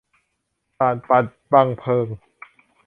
[0.77, 2.07] ตาลปัตรบังเพลิง